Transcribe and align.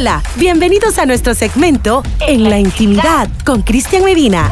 Hola, 0.00 0.22
bienvenidos 0.36 0.98
a 0.98 1.04
nuestro 1.04 1.34
segmento 1.34 2.02
En 2.26 2.48
la 2.48 2.58
Intimidad 2.58 3.28
con 3.44 3.60
Cristian 3.60 4.02
Medina. 4.02 4.50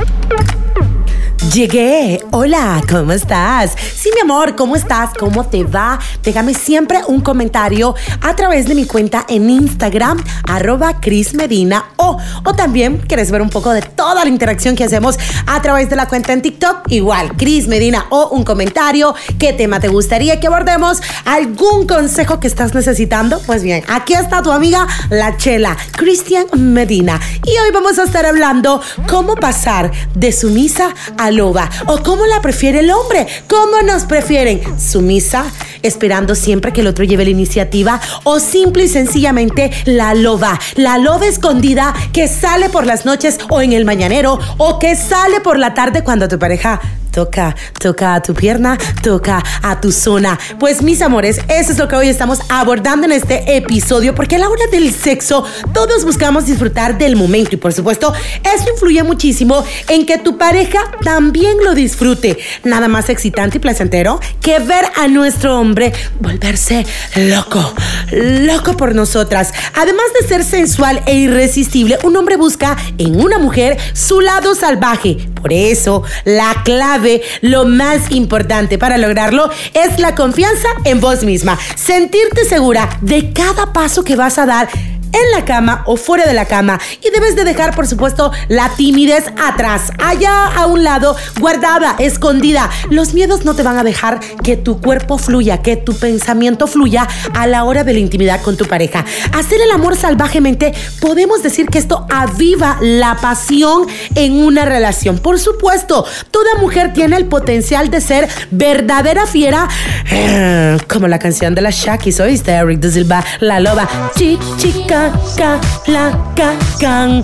Llegué. 1.54 2.20
Hola, 2.30 2.82
¿cómo 2.90 3.12
estás? 3.12 3.74
Sí, 3.96 4.10
mi 4.14 4.20
amor, 4.20 4.54
¿cómo 4.54 4.76
estás? 4.76 5.10
¿Cómo 5.18 5.46
te 5.46 5.64
va? 5.64 5.98
Déjame 6.22 6.52
siempre 6.52 7.00
un 7.06 7.22
comentario 7.22 7.94
a 8.20 8.36
través 8.36 8.66
de 8.68 8.74
mi 8.74 8.84
cuenta 8.84 9.24
en 9.28 9.48
Instagram, 9.48 10.22
arroba 10.46 11.00
Cris 11.00 11.32
Medina. 11.32 11.86
O, 11.96 12.18
o 12.44 12.54
también 12.54 12.98
quieres 12.98 13.30
ver 13.30 13.40
un 13.40 13.48
poco 13.48 13.70
de 13.70 13.80
toda 13.80 14.24
la 14.24 14.30
interacción 14.30 14.76
que 14.76 14.84
hacemos 14.84 15.16
a 15.46 15.62
través 15.62 15.88
de 15.88 15.96
la 15.96 16.06
cuenta 16.06 16.34
en 16.34 16.42
TikTok, 16.42 16.82
igual, 16.90 17.34
Cris 17.36 17.66
Medina. 17.66 18.06
O 18.10 18.28
un 18.28 18.44
comentario, 18.44 19.14
qué 19.38 19.54
tema 19.54 19.80
te 19.80 19.88
gustaría 19.88 20.40
que 20.40 20.48
abordemos, 20.48 21.00
algún 21.24 21.86
consejo 21.86 22.40
que 22.40 22.48
estás 22.48 22.74
necesitando. 22.74 23.40
Pues 23.46 23.62
bien, 23.62 23.84
aquí 23.88 24.12
está 24.12 24.42
tu 24.42 24.52
amiga 24.52 24.86
La 25.08 25.38
Chela, 25.38 25.76
Cristian 25.96 26.46
Medina. 26.52 27.18
Y 27.46 27.50
hoy 27.50 27.70
vamos 27.72 27.98
a 27.98 28.02
estar 28.02 28.26
hablando 28.26 28.82
cómo 29.08 29.34
pasar 29.34 29.90
de 30.14 30.30
sumisa 30.32 30.94
a 31.16 31.37
o 31.40 32.02
cómo 32.02 32.26
la 32.26 32.42
prefiere 32.42 32.80
el 32.80 32.90
hombre. 32.90 33.26
¿Cómo 33.46 33.82
nos 33.82 34.04
prefieren? 34.04 34.60
Sumisa, 34.78 35.44
esperando 35.82 36.34
siempre 36.34 36.72
que 36.72 36.80
el 36.80 36.88
otro 36.88 37.04
lleve 37.04 37.24
la 37.24 37.30
iniciativa 37.30 38.00
o 38.24 38.40
simple 38.40 38.84
y 38.84 38.88
sencillamente 38.88 39.70
la 39.84 40.14
loba. 40.14 40.58
La 40.74 40.98
loba 40.98 41.26
escondida 41.26 41.94
que 42.12 42.26
sale 42.26 42.68
por 42.70 42.86
las 42.86 43.04
noches 43.04 43.38
o 43.50 43.60
en 43.60 43.72
el 43.72 43.84
mañanero 43.84 44.38
o 44.56 44.78
que 44.78 44.96
sale 44.96 45.40
por 45.40 45.58
la 45.58 45.74
tarde 45.74 46.02
cuando 46.02 46.28
tu 46.28 46.38
pareja 46.38 46.80
toca, 47.10 47.54
toca 47.78 48.14
a 48.14 48.22
tu 48.22 48.34
pierna, 48.34 48.78
toca 49.02 49.42
a 49.62 49.80
tu 49.80 49.92
zona. 49.92 50.38
Pues 50.58 50.82
mis 50.82 51.02
amores, 51.02 51.40
eso 51.48 51.72
es 51.72 51.78
lo 51.78 51.88
que 51.88 51.96
hoy 51.96 52.08
estamos 52.08 52.40
abordando 52.48 53.06
en 53.06 53.12
este 53.12 53.56
episodio, 53.56 54.14
porque 54.14 54.36
a 54.36 54.38
la 54.38 54.48
hora 54.48 54.64
del 54.70 54.92
sexo 54.92 55.44
todos 55.72 56.04
buscamos 56.04 56.46
disfrutar 56.46 56.98
del 56.98 57.16
momento 57.16 57.54
y 57.54 57.56
por 57.56 57.72
supuesto 57.72 58.12
eso 58.42 58.70
influye 58.70 59.02
muchísimo 59.02 59.64
en 59.88 60.06
que 60.06 60.18
tu 60.18 60.38
pareja 60.38 60.78
también 61.02 61.56
lo 61.64 61.74
disfrute. 61.74 62.38
Nada 62.64 62.88
más 62.88 63.08
excitante 63.08 63.58
y 63.58 63.60
placentero 63.60 64.20
que 64.40 64.58
ver 64.58 64.84
a 64.96 65.08
nuestro 65.08 65.58
hombre 65.58 65.92
volverse 66.20 66.86
loco, 67.16 67.74
loco 68.12 68.76
por 68.76 68.94
nosotras. 68.94 69.52
Además 69.74 70.06
de 70.20 70.28
ser 70.28 70.44
sensual 70.44 71.02
e 71.06 71.14
irresistible, 71.14 71.98
un 72.04 72.16
hombre 72.16 72.36
busca 72.36 72.76
en 72.98 73.20
una 73.20 73.38
mujer 73.38 73.76
su 73.92 74.20
lado 74.20 74.54
salvaje. 74.54 75.16
Por 75.40 75.52
eso, 75.52 76.02
la 76.24 76.62
clave 76.64 76.97
lo 77.40 77.64
más 77.64 78.10
importante 78.10 78.78
para 78.78 78.98
lograrlo 78.98 79.50
es 79.74 79.98
la 79.98 80.14
confianza 80.14 80.68
en 80.84 81.00
vos 81.00 81.24
misma. 81.24 81.58
Sentirte 81.76 82.44
segura 82.44 82.88
de 83.00 83.32
cada 83.32 83.72
paso 83.72 84.04
que 84.04 84.16
vas 84.16 84.38
a 84.38 84.46
dar 84.46 84.68
en 85.12 85.30
la 85.32 85.44
cama 85.44 85.82
o 85.86 85.96
fuera 85.96 86.26
de 86.26 86.34
la 86.34 86.44
cama. 86.44 86.80
Y 87.02 87.10
debes 87.10 87.36
de 87.36 87.44
dejar, 87.44 87.74
por 87.74 87.86
supuesto, 87.86 88.32
la 88.48 88.70
timidez 88.70 89.24
atrás, 89.42 89.90
allá 89.98 90.46
a 90.46 90.66
un 90.66 90.84
lado, 90.84 91.16
guardada, 91.40 91.96
escondida. 91.98 92.70
Los 92.90 93.14
miedos 93.14 93.44
no 93.44 93.54
te 93.54 93.62
van 93.62 93.78
a 93.78 93.84
dejar 93.84 94.20
que 94.42 94.56
tu 94.56 94.80
cuerpo 94.80 95.18
fluya, 95.18 95.62
que 95.62 95.76
tu 95.76 95.94
pensamiento 95.94 96.66
fluya 96.66 97.06
a 97.34 97.46
la 97.46 97.64
hora 97.64 97.84
de 97.84 97.92
la 97.92 97.98
intimidad 97.98 98.42
con 98.42 98.56
tu 98.56 98.66
pareja. 98.66 99.04
Hacer 99.32 99.60
el 99.60 99.70
amor 99.70 99.96
salvajemente, 99.96 100.72
podemos 101.00 101.42
decir 101.42 101.68
que 101.68 101.78
esto 101.78 102.06
aviva 102.10 102.78
la 102.80 103.16
pasión 103.16 103.86
en 104.14 104.42
una 104.42 104.64
relación. 104.64 105.18
Por 105.18 105.38
supuesto, 105.38 106.04
toda 106.30 106.54
mujer 106.60 106.92
tiene 106.92 107.16
el 107.16 107.26
potencial 107.26 107.90
de 107.90 108.00
ser 108.00 108.28
verdadera 108.50 109.26
fiera, 109.26 109.68
eh, 110.10 110.76
como 110.88 111.08
la 111.08 111.18
canción 111.18 111.54
de 111.54 111.62
la 111.62 111.70
Shakis, 111.70 112.20
¿oíste? 112.20 112.52
Eric 112.52 112.80
de 112.80 112.90
Silva, 112.90 113.24
la 113.40 113.60
loba, 113.60 113.88
chica 114.14 114.97
ka 114.98 115.06
ka 115.38 115.50
la 115.94 116.06
ka 116.34 116.50
kang 116.82 117.22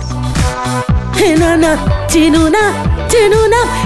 Hinana, 1.19 1.73
tinuna, 2.11 2.94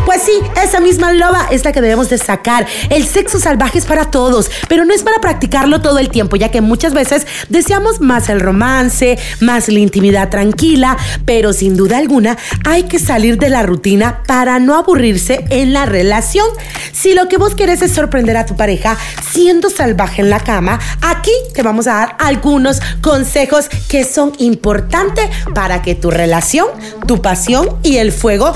Pues 0.09 0.23
sí, 0.23 0.41
esa 0.65 0.81
misma 0.81 1.13
loba 1.13 1.49
es 1.51 1.65
la 1.65 1.73
que 1.73 1.83
debemos 1.83 2.09
de 2.09 2.17
sacar. 2.17 2.67
El 2.89 3.07
sexo 3.07 3.39
salvaje 3.39 3.79
es 3.79 3.85
para 3.85 4.11
todos, 4.11 4.51
pero 4.67 4.87
no 4.87 4.95
es 4.95 5.03
para 5.03 5.21
practicarlo 5.21 5.83
todo 5.83 5.99
el 5.99 6.09
tiempo, 6.09 6.37
ya 6.37 6.51
que 6.51 6.63
muchas 6.63 6.95
veces 6.95 7.27
deseamos 7.51 8.01
más 8.01 8.31
el 8.31 8.41
romance, 8.41 9.19
más 9.41 9.69
la 9.69 9.81
intimidad 9.81 10.31
tranquila, 10.31 10.97
pero 11.27 11.53
sin 11.53 11.77
duda 11.77 11.99
alguna 11.99 12.39
hay 12.65 12.85
que 12.85 12.99
salir 12.99 13.37
de 13.37 13.51
la 13.51 13.65
rutina 13.65 14.23
para 14.27 14.59
no 14.61 14.77
aburrirse 14.77 15.45
en 15.51 15.75
la 15.75 15.85
relación. 15.85 16.47
Si 16.93 17.13
lo 17.13 17.29
que 17.29 17.37
vos 17.37 17.55
querés 17.55 17.83
es 17.83 17.93
sorprender 17.93 18.39
a 18.39 18.47
tu 18.47 18.57
pareja 18.57 18.97
siendo 19.31 19.69
salvaje 19.69 20.23
en 20.23 20.31
la 20.31 20.41
cama, 20.41 20.81
aquí 21.03 21.33
te 21.53 21.63
vamos 21.63 21.87
a 21.87 21.95
dar 21.95 22.17
algunos 22.19 22.81
consejos 23.03 23.69
que 23.89 24.05
son 24.05 24.33
importantes 24.39 25.29
para 25.55 25.83
que 25.83 25.95
tu 25.95 26.11
relación, 26.11 26.67
tu 27.07 27.21
pasión 27.21 27.79
y 27.83 27.99
el 27.99 28.11
fuego 28.11 28.55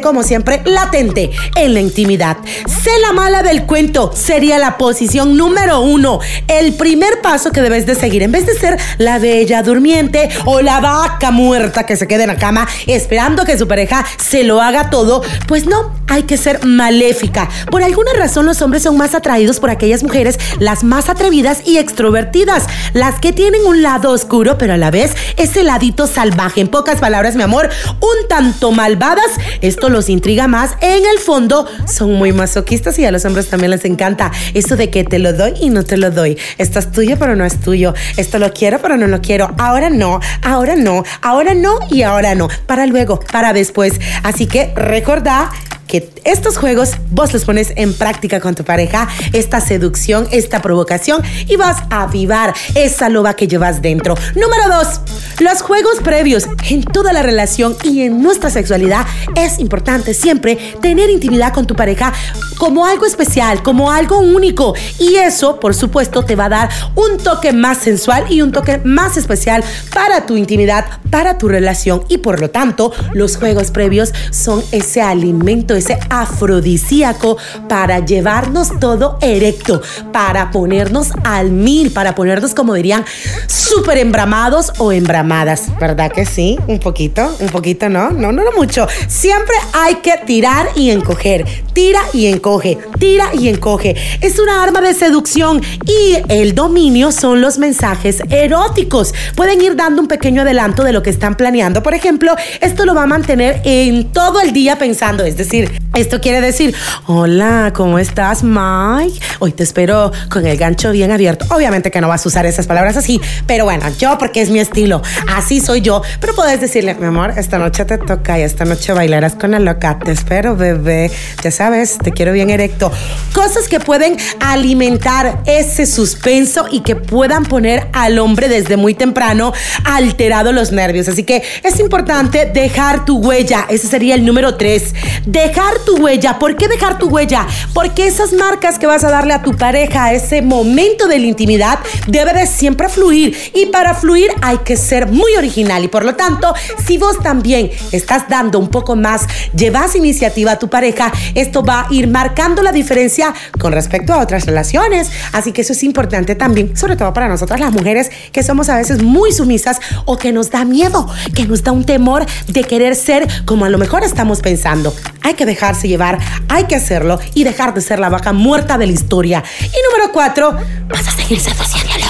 como 0.00 0.22
siempre 0.22 0.62
latente 0.64 1.30
en 1.54 1.74
la 1.74 1.80
intimidad. 1.80 2.38
Sé 2.66 2.90
la 3.00 3.12
mala 3.12 3.42
del 3.42 3.64
cuento 3.64 4.12
sería 4.14 4.58
la 4.58 4.78
posición 4.78 5.36
número 5.36 5.80
uno. 5.80 6.20
El 6.48 6.74
primer 6.74 7.20
paso 7.22 7.52
que 7.52 7.62
debes 7.62 7.86
de 7.86 7.94
seguir, 7.94 8.22
en 8.22 8.32
vez 8.32 8.46
de 8.46 8.54
ser 8.54 8.78
la 8.98 9.18
bella 9.18 9.62
durmiente 9.62 10.28
o 10.44 10.60
la 10.60 10.80
vaca 10.80 11.30
muerta 11.30 11.84
que 11.84 11.96
se 11.96 12.06
quede 12.06 12.24
en 12.24 12.28
la 12.28 12.36
cama 12.36 12.66
esperando 12.86 13.44
que 13.44 13.58
su 13.58 13.68
pareja 13.68 14.04
se 14.18 14.44
lo 14.44 14.60
haga 14.60 14.90
todo, 14.90 15.22
pues 15.46 15.66
no, 15.66 15.92
hay 16.08 16.24
que 16.24 16.36
ser 16.36 16.64
maléfica. 16.64 17.48
Por 17.70 17.82
alguna 17.82 18.12
razón 18.14 18.46
los 18.46 18.62
hombres 18.62 18.82
son 18.82 18.96
más 18.96 19.14
atraídos 19.14 19.60
por 19.60 19.70
aquellas 19.70 20.02
mujeres 20.02 20.38
las 20.58 20.84
más 20.84 21.08
atrevidas 21.08 21.62
y 21.66 21.78
extrovertidas, 21.78 22.64
las 22.92 23.20
que 23.20 23.32
tienen 23.32 23.64
un 23.66 23.82
lado 23.82 24.10
oscuro 24.10 24.58
pero 24.58 24.74
a 24.74 24.76
la 24.76 24.90
vez 24.90 25.14
ese 25.36 25.62
ladito 25.62 26.06
salvaje. 26.06 26.60
En 26.60 26.68
pocas 26.68 27.00
palabras, 27.00 27.36
mi 27.36 27.42
amor, 27.42 27.68
un 28.00 28.28
tanto 28.28 28.72
malvadas. 28.72 29.26
Esto 29.76 29.90
los 29.90 30.08
intriga 30.08 30.48
más. 30.48 30.74
En 30.80 31.04
el 31.04 31.18
fondo 31.18 31.66
son 31.86 32.14
muy 32.14 32.32
masoquistas 32.32 32.98
y 32.98 33.04
a 33.04 33.10
los 33.10 33.26
hombres 33.26 33.50
también 33.50 33.72
les 33.72 33.84
encanta 33.84 34.32
eso 34.54 34.74
de 34.74 34.88
que 34.88 35.04
te 35.04 35.18
lo 35.18 35.34
doy 35.34 35.52
y 35.60 35.68
no 35.68 35.84
te 35.84 35.98
lo 35.98 36.10
doy. 36.10 36.38
Esto 36.56 36.78
es 36.78 36.90
tuyo 36.90 37.18
pero 37.18 37.36
no 37.36 37.44
es 37.44 37.60
tuyo. 37.60 37.92
Esto 38.16 38.38
lo 38.38 38.54
quiero 38.54 38.78
pero 38.80 38.96
no 38.96 39.06
lo 39.06 39.20
quiero. 39.20 39.54
Ahora 39.58 39.90
no, 39.90 40.18
ahora 40.40 40.76
no, 40.76 41.04
ahora 41.20 41.52
no 41.52 41.78
y 41.90 42.04
ahora 42.04 42.34
no. 42.34 42.48
Para 42.64 42.86
luego, 42.86 43.20
para 43.20 43.52
después. 43.52 44.00
Así 44.22 44.46
que 44.46 44.72
recordá 44.74 45.50
que 45.86 46.08
estos 46.26 46.58
juegos 46.58 46.90
vos 47.10 47.32
los 47.32 47.44
pones 47.44 47.72
en 47.76 47.94
práctica 47.94 48.40
con 48.40 48.54
tu 48.54 48.64
pareja, 48.64 49.08
esta 49.32 49.60
seducción, 49.60 50.28
esta 50.30 50.60
provocación 50.60 51.22
y 51.48 51.56
vas 51.56 51.78
a 51.90 52.02
avivar 52.02 52.54
esa 52.74 53.08
loba 53.08 53.34
que 53.34 53.48
llevas 53.48 53.80
dentro. 53.80 54.14
Número 54.34 54.68
dos, 54.68 55.00
los 55.38 55.62
juegos 55.62 56.00
previos. 56.02 56.46
En 56.68 56.82
toda 56.82 57.12
la 57.12 57.22
relación 57.22 57.76
y 57.84 58.02
en 58.02 58.22
nuestra 58.22 58.50
sexualidad 58.50 59.06
es 59.34 59.58
importante 59.58 60.14
siempre 60.14 60.56
tener 60.80 61.10
intimidad 61.10 61.52
con 61.52 61.66
tu 61.66 61.74
pareja 61.74 62.12
como 62.58 62.86
algo 62.86 63.06
especial, 63.06 63.62
como 63.62 63.90
algo 63.92 64.18
único. 64.18 64.74
Y 64.98 65.16
eso 65.16 65.60
por 65.60 65.74
supuesto 65.74 66.24
te 66.24 66.36
va 66.36 66.46
a 66.46 66.50
dar 66.50 66.68
un 66.94 67.18
toque 67.18 67.52
más 67.52 67.78
sensual 67.78 68.24
y 68.30 68.42
un 68.42 68.52
toque 68.52 68.78
más 68.84 69.16
especial 69.16 69.62
para 69.94 70.26
tu 70.26 70.36
intimidad, 70.36 70.84
para 71.10 71.38
tu 71.38 71.48
relación. 71.48 72.04
Y 72.08 72.18
por 72.18 72.40
lo 72.40 72.50
tanto 72.50 72.92
los 73.12 73.36
juegos 73.36 73.70
previos 73.70 74.12
son 74.30 74.62
ese 74.72 75.02
alimento 75.02 75.74
ese 75.74 75.98
afrodisíaco 76.20 77.36
para 77.68 78.04
llevarnos 78.04 78.78
todo 78.78 79.18
erecto, 79.20 79.82
para 80.12 80.50
ponernos 80.50 81.10
al 81.24 81.50
mil, 81.50 81.90
para 81.90 82.14
ponernos, 82.14 82.54
como 82.54 82.74
dirían, 82.74 83.04
súper 83.46 83.98
embramados 83.98 84.72
o 84.78 84.92
embramadas. 84.92 85.64
¿Verdad 85.80 86.12
que 86.12 86.24
sí? 86.24 86.58
Un 86.66 86.78
poquito, 86.78 87.34
un 87.40 87.48
poquito, 87.48 87.88
¿no? 87.88 88.10
No, 88.10 88.32
no, 88.32 88.44
no 88.44 88.52
mucho. 88.56 88.86
Siempre 89.08 89.54
hay 89.72 89.96
que 89.96 90.12
tirar 90.26 90.68
y 90.74 90.90
encoger. 90.90 91.44
Tira 91.72 92.00
y 92.14 92.26
encoge, 92.26 92.78
tira 92.98 93.34
y 93.34 93.48
encoge. 93.48 93.96
Es 94.22 94.38
una 94.38 94.62
arma 94.62 94.80
de 94.80 94.94
seducción 94.94 95.60
y 95.84 96.16
el 96.28 96.54
dominio 96.54 97.12
son 97.12 97.40
los 97.40 97.58
mensajes 97.58 98.22
eróticos. 98.30 99.12
Pueden 99.34 99.60
ir 99.60 99.76
dando 99.76 100.00
un 100.00 100.08
pequeño 100.08 100.42
adelanto 100.42 100.84
de 100.84 100.92
lo 100.92 101.02
que 101.02 101.10
están 101.10 101.34
planeando. 101.34 101.82
Por 101.82 101.94
ejemplo, 101.94 102.34
esto 102.60 102.86
lo 102.86 102.94
va 102.94 103.02
a 103.02 103.06
mantener 103.06 103.60
en 103.64 104.10
todo 104.12 104.40
el 104.40 104.52
día 104.52 104.78
pensando, 104.78 105.24
es 105.24 105.36
decir, 105.36 105.70
esto 106.06 106.20
quiere 106.20 106.40
decir, 106.40 106.72
hola, 107.06 107.72
¿cómo 107.74 107.98
estás, 107.98 108.44
Mike? 108.44 109.18
Hoy 109.40 109.50
te 109.50 109.64
espero 109.64 110.12
con 110.30 110.46
el 110.46 110.56
gancho 110.56 110.92
bien 110.92 111.10
abierto. 111.10 111.46
Obviamente 111.52 111.90
que 111.90 112.00
no 112.00 112.06
vas 112.06 112.24
a 112.24 112.28
usar 112.28 112.46
esas 112.46 112.68
palabras 112.68 112.96
así, 112.96 113.20
pero 113.48 113.64
bueno, 113.64 113.86
yo 113.98 114.16
porque 114.16 114.40
es 114.40 114.50
mi 114.50 114.60
estilo, 114.60 115.02
así 115.34 115.60
soy 115.60 115.80
yo. 115.80 116.02
Pero 116.20 116.32
puedes 116.36 116.60
decirle, 116.60 116.94
mi 116.94 117.06
amor, 117.06 117.32
esta 117.36 117.58
noche 117.58 117.84
te 117.86 117.98
toca 117.98 118.38
y 118.38 118.42
esta 118.42 118.64
noche 118.64 118.92
bailarás 118.92 119.34
con 119.34 119.50
la 119.50 119.58
loca. 119.58 119.98
Te 119.98 120.12
espero, 120.12 120.54
bebé. 120.54 121.10
Ya 121.42 121.50
sabes, 121.50 121.98
te 121.98 122.12
quiero 122.12 122.32
bien 122.32 122.50
erecto. 122.50 122.92
Cosas 123.32 123.66
que 123.66 123.80
pueden 123.80 124.16
alimentar 124.38 125.42
ese 125.46 125.86
suspenso 125.86 126.66
y 126.70 126.82
que 126.82 126.94
puedan 126.94 127.44
poner 127.46 127.88
al 127.92 128.20
hombre 128.20 128.48
desde 128.48 128.76
muy 128.76 128.94
temprano 128.94 129.52
alterado 129.84 130.52
los 130.52 130.70
nervios. 130.70 131.08
Así 131.08 131.24
que 131.24 131.42
es 131.64 131.80
importante 131.80 132.46
dejar 132.46 133.04
tu 133.04 133.18
huella. 133.18 133.66
Ese 133.68 133.88
sería 133.88 134.14
el 134.14 134.24
número 134.24 134.54
tres. 134.56 134.94
Deja 135.26 135.56
dejar 135.56 135.78
tu 135.86 135.95
huella. 135.96 136.38
¿Por 136.38 136.56
qué 136.56 136.68
dejar 136.68 136.98
tu 136.98 137.08
huella? 137.08 137.46
Porque 137.72 138.06
esas 138.06 138.32
marcas 138.32 138.78
que 138.78 138.86
vas 138.86 139.04
a 139.04 139.10
darle 139.10 139.34
a 139.34 139.42
tu 139.42 139.56
pareja, 139.56 140.12
ese 140.12 140.42
momento 140.42 141.08
de 141.08 141.18
la 141.18 141.26
intimidad, 141.26 141.78
debe 142.06 142.32
de 142.32 142.46
siempre 142.46 142.88
fluir. 142.88 143.36
Y 143.54 143.66
para 143.66 143.94
fluir 143.94 144.30
hay 144.42 144.58
que 144.58 144.76
ser 144.76 145.08
muy 145.08 145.34
original. 145.36 145.84
Y 145.84 145.88
por 145.88 146.04
lo 146.04 146.14
tanto, 146.14 146.54
si 146.86 146.98
vos 146.98 147.18
también 147.20 147.70
estás 147.92 148.28
dando 148.28 148.58
un 148.58 148.68
poco 148.68 148.96
más, 148.96 149.26
llevas 149.54 149.96
iniciativa 149.96 150.52
a 150.52 150.58
tu 150.58 150.68
pareja, 150.68 151.12
esto 151.34 151.62
va 151.62 151.82
a 151.82 151.86
ir 151.90 152.08
marcando 152.08 152.62
la 152.62 152.72
diferencia 152.72 153.34
con 153.58 153.72
respecto 153.72 154.12
a 154.12 154.20
otras 154.20 154.46
relaciones. 154.46 155.10
Así 155.32 155.52
que 155.52 155.62
eso 155.62 155.72
es 155.72 155.82
importante 155.82 156.34
también, 156.34 156.76
sobre 156.76 156.96
todo 156.96 157.12
para 157.12 157.28
nosotras 157.28 157.60
las 157.60 157.72
mujeres 157.72 158.10
que 158.32 158.42
somos 158.42 158.68
a 158.68 158.76
veces 158.76 159.02
muy 159.02 159.32
sumisas 159.32 159.80
o 160.04 160.18
que 160.18 160.32
nos 160.32 160.50
da 160.50 160.64
miedo, 160.64 161.08
que 161.34 161.46
nos 161.46 161.62
da 161.62 161.72
un 161.72 161.84
temor 161.84 162.26
de 162.46 162.64
querer 162.64 162.94
ser 162.94 163.26
como 163.44 163.64
a 163.64 163.68
lo 163.68 163.78
mejor 163.78 164.02
estamos 164.02 164.40
pensando. 164.40 164.94
Hay 165.22 165.34
que 165.34 165.46
dejarse 165.76 165.88
llevar, 165.88 166.18
hay 166.48 166.64
que 166.64 166.76
hacerlo 166.76 167.18
y 167.34 167.44
dejar 167.44 167.74
de 167.74 167.80
ser 167.80 167.98
la 167.98 168.08
vaca 168.08 168.32
muerta 168.32 168.78
de 168.78 168.86
la 168.86 168.92
historia. 168.92 169.44
Y 169.60 169.90
número 169.90 170.12
cuatro, 170.12 170.52
vas 170.88 171.06
a 171.06 171.10
seguir 171.10 171.38
seduciéndolo. 171.38 172.05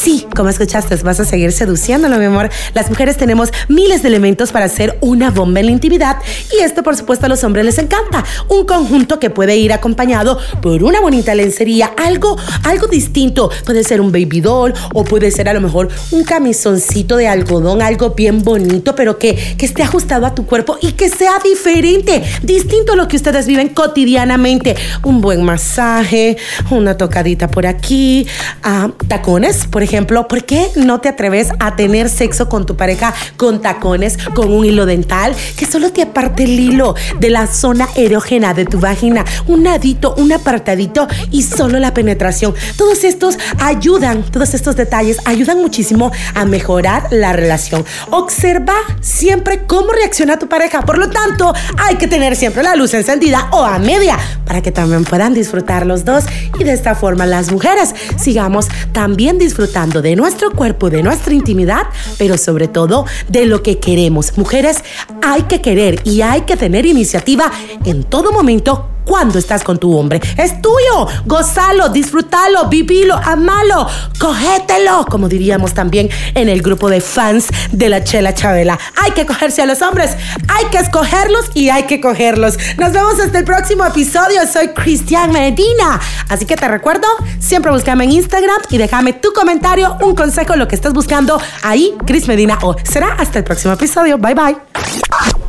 Sí, 0.00 0.24
como 0.36 0.48
escuchaste, 0.48 0.94
vas 1.02 1.18
a 1.18 1.24
seguir 1.24 1.50
seduciéndolo, 1.50 2.18
mi 2.18 2.26
amor. 2.26 2.50
Las 2.72 2.88
mujeres 2.88 3.16
tenemos 3.16 3.52
miles 3.66 4.00
de 4.00 4.08
elementos 4.08 4.52
para 4.52 4.66
hacer 4.66 4.96
una 5.00 5.32
bomba 5.32 5.58
en 5.58 5.66
la 5.66 5.72
intimidad 5.72 6.18
y 6.56 6.62
esto, 6.62 6.84
por 6.84 6.96
supuesto, 6.96 7.26
a 7.26 7.28
los 7.28 7.42
hombres 7.42 7.64
les 7.64 7.78
encanta. 7.78 8.24
Un 8.48 8.64
conjunto 8.64 9.18
que 9.18 9.28
puede 9.28 9.56
ir 9.56 9.72
acompañado 9.72 10.38
por 10.62 10.84
una 10.84 11.00
bonita 11.00 11.34
lencería, 11.34 11.90
algo, 11.96 12.38
algo 12.62 12.86
distinto. 12.86 13.50
Puede 13.66 13.82
ser 13.82 14.00
un 14.00 14.12
baby 14.12 14.40
doll 14.40 14.72
o 14.94 15.02
puede 15.02 15.32
ser 15.32 15.48
a 15.48 15.52
lo 15.52 15.60
mejor 15.60 15.88
un 16.12 16.22
camisoncito 16.22 17.16
de 17.16 17.26
algodón, 17.26 17.82
algo 17.82 18.10
bien 18.10 18.44
bonito, 18.44 18.94
pero 18.94 19.18
que, 19.18 19.34
que 19.58 19.66
esté 19.66 19.82
ajustado 19.82 20.26
a 20.26 20.34
tu 20.34 20.46
cuerpo 20.46 20.78
y 20.80 20.92
que 20.92 21.08
sea 21.08 21.40
diferente, 21.42 22.22
distinto 22.44 22.92
a 22.92 22.96
lo 22.96 23.08
que 23.08 23.16
ustedes 23.16 23.48
viven 23.48 23.70
cotidianamente. 23.70 24.76
Un 25.02 25.20
buen 25.20 25.42
masaje, 25.42 26.36
una 26.70 26.96
tocadita 26.96 27.50
por 27.50 27.66
aquí, 27.66 28.28
ah, 28.62 28.90
tacones, 29.08 29.66
por 29.66 29.82
ejemplo. 29.82 29.88
¿Por 30.06 30.44
qué 30.44 30.70
no 30.76 31.00
te 31.00 31.08
atreves 31.08 31.48
a 31.58 31.74
tener 31.74 32.08
sexo 32.08 32.48
con 32.48 32.66
tu 32.66 32.76
pareja 32.76 33.12
con 33.36 33.60
tacones, 33.60 34.16
con 34.34 34.52
un 34.52 34.64
hilo 34.64 34.86
dental, 34.86 35.34
que 35.56 35.66
solo 35.66 35.92
te 35.92 36.02
aparte 36.02 36.44
el 36.44 36.58
hilo 36.58 36.94
de 37.18 37.30
la 37.30 37.46
zona 37.46 37.88
erógena 37.96 38.54
de 38.54 38.64
tu 38.64 38.78
vagina? 38.78 39.24
Un 39.46 39.64
nadito, 39.64 40.14
un 40.16 40.32
apartadito 40.32 41.08
y 41.30 41.42
solo 41.42 41.78
la 41.78 41.94
penetración. 41.94 42.54
Todos 42.76 43.04
estos 43.04 43.38
ayudan, 43.58 44.22
todos 44.22 44.54
estos 44.54 44.76
detalles 44.76 45.18
ayudan 45.24 45.58
muchísimo 45.58 46.12
a 46.34 46.44
mejorar 46.44 47.08
la 47.10 47.32
relación. 47.32 47.84
Observa 48.10 48.74
siempre 49.00 49.64
cómo 49.66 49.92
reacciona 49.92 50.38
tu 50.38 50.48
pareja. 50.48 50.82
Por 50.82 50.98
lo 50.98 51.10
tanto, 51.10 51.52
hay 51.78 51.96
que 51.96 52.06
tener 52.06 52.36
siempre 52.36 52.62
la 52.62 52.76
luz 52.76 52.94
encendida 52.94 53.48
o 53.52 53.64
a 53.64 53.78
media 53.78 54.16
para 54.46 54.62
que 54.62 54.72
también 54.72 55.04
puedan 55.04 55.34
disfrutar 55.34 55.86
los 55.86 56.04
dos 56.04 56.24
y 56.58 56.64
de 56.64 56.72
esta 56.72 56.94
forma 56.94 57.26
las 57.26 57.52
mujeres 57.52 57.94
sigamos 58.16 58.68
también 58.92 59.38
de 59.78 60.16
nuestro 60.16 60.50
cuerpo, 60.50 60.90
de 60.90 61.04
nuestra 61.04 61.32
intimidad, 61.32 61.86
pero 62.18 62.36
sobre 62.36 62.66
todo 62.66 63.06
de 63.28 63.46
lo 63.46 63.62
que 63.62 63.78
queremos. 63.78 64.36
Mujeres, 64.36 64.82
hay 65.22 65.42
que 65.42 65.60
querer 65.60 66.00
y 66.02 66.22
hay 66.22 66.40
que 66.40 66.56
tener 66.56 66.84
iniciativa 66.84 67.52
en 67.84 68.02
todo 68.02 68.32
momento 68.32 68.88
cuando 69.08 69.38
estás 69.38 69.64
con 69.64 69.78
tu 69.78 69.96
hombre. 69.96 70.20
Es 70.36 70.60
tuyo. 70.60 71.08
Gozalo, 71.24 71.88
disfrútalo, 71.88 72.68
vivilo, 72.68 73.16
amalo, 73.16 73.88
cogételo, 74.18 75.06
como 75.06 75.28
diríamos 75.28 75.72
también 75.72 76.10
en 76.34 76.48
el 76.48 76.60
grupo 76.60 76.90
de 76.90 77.00
fans 77.00 77.48
de 77.72 77.88
la 77.88 78.04
Chela 78.04 78.34
Chabela. 78.34 78.78
Hay 79.02 79.12
que 79.12 79.24
cogerse 79.24 79.62
a 79.62 79.66
los 79.66 79.80
hombres, 79.80 80.10
hay 80.48 80.66
que 80.66 80.78
escogerlos 80.78 81.46
y 81.54 81.70
hay 81.70 81.84
que 81.84 82.00
cogerlos. 82.00 82.58
Nos 82.76 82.92
vemos 82.92 83.18
hasta 83.18 83.38
el 83.38 83.44
próximo 83.44 83.84
episodio. 83.84 84.46
Soy 84.46 84.68
Cristian 84.68 85.32
Medina. 85.32 85.98
Así 86.28 86.44
que 86.44 86.56
te 86.56 86.68
recuerdo, 86.68 87.06
siempre 87.40 87.72
búscame 87.72 88.04
en 88.04 88.12
Instagram 88.12 88.60
y 88.70 88.76
déjame 88.76 89.14
tu 89.14 89.32
comentario, 89.32 89.96
un 90.02 90.14
consejo, 90.14 90.54
lo 90.56 90.68
que 90.68 90.74
estás 90.74 90.92
buscando 90.92 91.40
ahí, 91.62 91.94
Cris 92.06 92.28
Medina. 92.28 92.58
O 92.62 92.76
será 92.84 93.14
hasta 93.14 93.38
el 93.38 93.44
próximo 93.44 93.72
episodio. 93.72 94.18
Bye 94.18 94.34
bye. 94.34 95.47